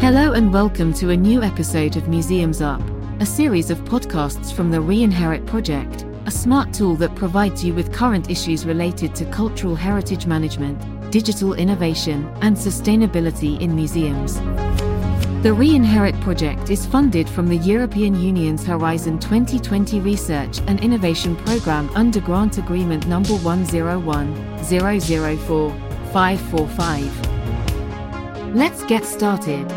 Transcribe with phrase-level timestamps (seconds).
[0.00, 2.80] Hello and welcome to a new episode of Museums Up,
[3.20, 7.92] a series of podcasts from the Reinherit Project, a smart tool that provides you with
[7.92, 14.36] current issues related to cultural heritage management, digital innovation, and sustainability in museums.
[15.42, 21.90] The Reinherit project is funded from the European Union's Horizon 2020 Research and Innovation Programme
[21.94, 25.70] under Grant Agreement number 101 004
[26.12, 28.56] 545.
[28.56, 29.70] Let's get started.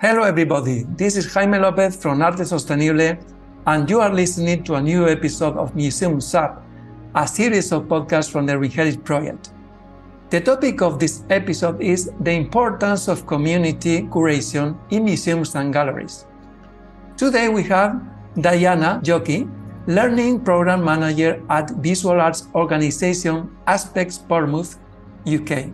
[0.00, 0.84] Hello, everybody.
[0.90, 3.20] This is Jaime Lopez from Arte Sostenible,
[3.66, 6.64] and you are listening to a new episode of Museums Up,
[7.16, 9.50] a series of podcasts from the Reinherit Project.
[10.34, 16.26] The topic of this episode is the importance of community curation in museums and galleries.
[17.16, 18.02] Today we have
[18.34, 19.46] Dianna Djokey,
[19.86, 24.76] Learning Program Manager at Visual Arts Organisation Aspex Portsmouth,
[25.24, 25.70] UK.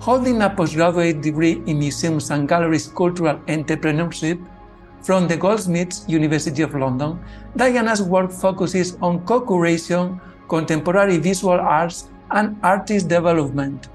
[0.00, 4.44] Holding a postgraduate degree in Museums and Galleries Cultural Entrepreneurship
[5.00, 7.18] from the Goldsmiths University of London,
[7.56, 13.88] Dianna's work focuses on co curation, contemporary visual arts, and artist development.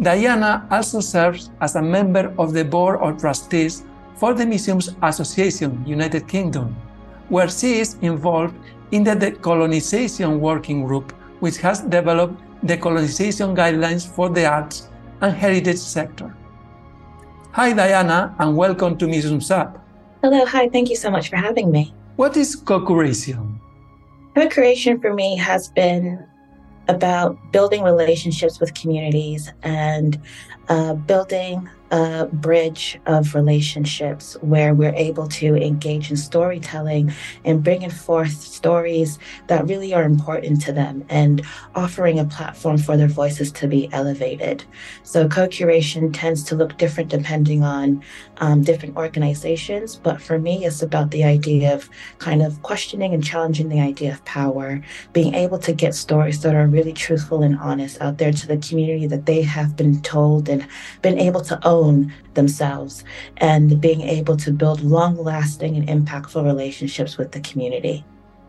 [0.00, 3.84] Dianna also serves as a member of the Board of Trustees
[4.16, 6.76] for the Museums Association, United Kingdom,
[7.28, 8.54] where she is involved
[8.90, 14.88] in the Decolonization Working Group, which has developed decolonization guidelines for the arts
[15.20, 16.34] and heritage sector.
[17.52, 19.78] Hi, Dianna, and welcome to Museums Up.
[20.22, 21.92] Hello, hi, thank you so much for having me.
[22.16, 23.58] What is co curation?
[24.34, 26.24] Co curation for me has been
[26.88, 30.20] about building relationships with communities and
[30.68, 37.12] uh, building a bridge of relationships where we're able to engage in storytelling
[37.44, 39.18] and bringing forth stories
[39.48, 41.42] that really are important to them and
[41.74, 44.64] offering a platform for their voices to be elevated.
[45.02, 48.02] So, co curation tends to look different depending on
[48.38, 53.22] um, different organizations, but for me, it's about the idea of kind of questioning and
[53.22, 57.58] challenging the idea of power, being able to get stories that are really truthful and
[57.58, 60.66] honest out there to the community that they have been told and
[61.02, 63.04] been able to own own themselves
[63.38, 68.04] and being able to build long lasting and impactful relationships with the community.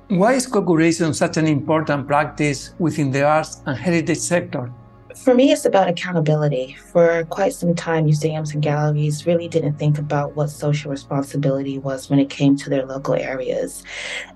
[0.10, 4.72] Why is co curation such an important practice within the arts and heritage sector?
[5.16, 6.76] For me, it's about accountability.
[6.92, 12.10] For quite some time, museums and galleries really didn't think about what social responsibility was
[12.10, 13.84] when it came to their local areas.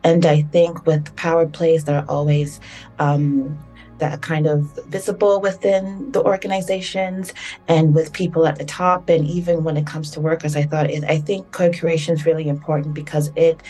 [0.04, 2.60] And I think with power plays that are always
[3.00, 3.58] um,
[4.00, 7.34] that kind of visible within the organizations
[7.68, 9.10] and with people at the top.
[9.10, 12.48] And even when it comes to workers i thought it, i think co-curation is really
[12.48, 13.62] important because it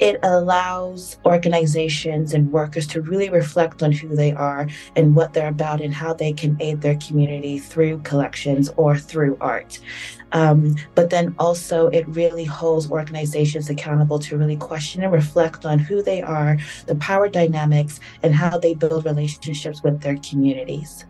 [0.00, 4.66] it allows organizations and workers to really reflect on who they are
[4.96, 9.36] and what they're about and how they can aid their community through collections or through
[9.40, 9.78] art.
[10.32, 15.78] Um, but then also, it really holds organizations accountable to really question and reflect on
[15.78, 16.56] who they are,
[16.86, 21.04] the power dynamics, and how they build relationships with their communities.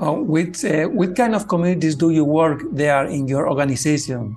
[0.00, 4.36] Uh, with, uh, what kind of communities do you work there in your organization?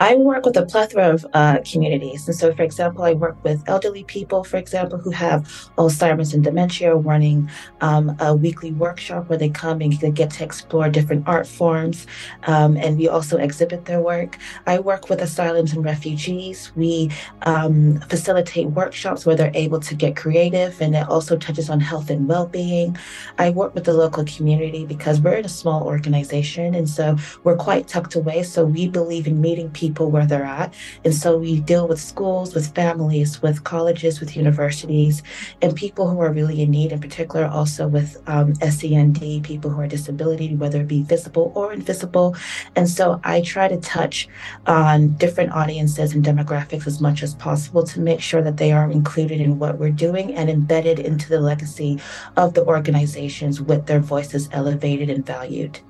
[0.00, 2.28] I work with a plethora of uh, communities.
[2.28, 5.42] And so, for example, I work with elderly people, for example, who have
[5.76, 7.50] Alzheimer's and dementia, running
[7.80, 12.06] um, a weekly workshop where they come and they get to explore different art forms.
[12.44, 14.38] Um, and we also exhibit their work.
[14.68, 16.70] I work with asylums and refugees.
[16.76, 17.10] We
[17.42, 22.08] um, facilitate workshops where they're able to get creative, and it also touches on health
[22.08, 22.96] and well being.
[23.38, 26.76] I work with the local community because we're in a small organization.
[26.76, 28.44] And so, we're quite tucked away.
[28.44, 30.74] So, we believe in meeting people people where they're at.
[31.04, 35.22] And so we deal with schools, with families, with colleges, with universities,
[35.62, 39.80] and people who are really in need, in particular, also with um, SEND, people who
[39.80, 42.36] are disability, whether it be visible or invisible.
[42.76, 44.28] And so I try to touch
[44.66, 48.90] on different audiences and demographics as much as possible to make sure that they are
[48.90, 51.98] included in what we're doing and embedded into the legacy
[52.36, 55.80] of the organizations with their voices elevated and valued.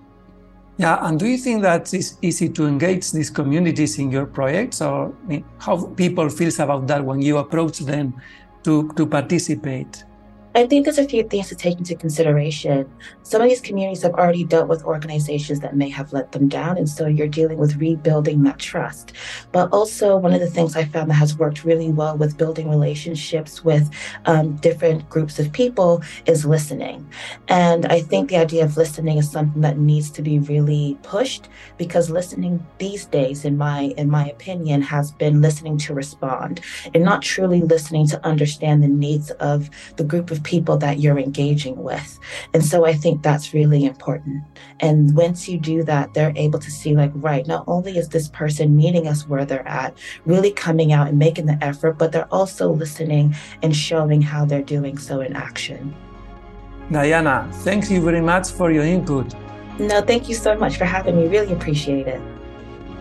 [0.78, 4.80] Yeah, and do you think that it's easy to engage these communities in your projects,
[4.80, 8.14] or I mean, how people feels about that when you approach them
[8.62, 10.04] to to participate?
[10.54, 12.90] I think there's a few things to take into consideration.
[13.22, 16.78] Some of these communities have already dealt with organizations that may have let them down,
[16.78, 19.12] and so you're dealing with rebuilding that trust.
[19.52, 22.70] But also, one of the things I found that has worked really well with building
[22.70, 23.90] relationships with
[24.24, 27.08] um, different groups of people is listening.
[27.48, 31.48] And I think the idea of listening is something that needs to be really pushed
[31.76, 36.62] because listening these days, in my in my opinion, has been listening to respond
[36.94, 41.18] and not truly listening to understand the needs of the group of people that you're
[41.18, 42.18] engaging with.
[42.54, 44.42] And so I think that's really important.
[44.80, 48.28] And once you do that, they're able to see, like, right, not only is this
[48.28, 52.32] person meeting us where they're at, really coming out and making the effort, but they're
[52.32, 55.94] also listening and showing how they're doing so in action.
[56.90, 59.34] Dianna, thank you very much for your input.
[59.78, 61.28] No, thank you so much for having me.
[61.28, 62.22] Really appreciate it.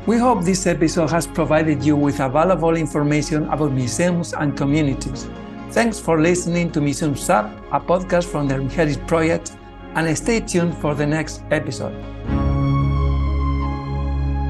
[0.06, 5.30] We hope this episode has provided you with valuable information about museums and communities.
[5.72, 9.58] Thanks for listening to Museums Up, a podcast from the Reinherit Project,
[9.96, 11.94] and stay tuned for the next episode.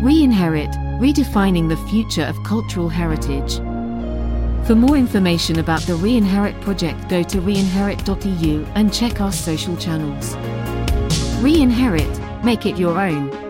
[0.04, 3.56] Reinherit, redefining the future of cultural heritage.
[4.68, 10.36] For more information about the Reinherit project, go to reinherit.eu and check our social channels.
[11.42, 13.47] Reinherit, make it your own.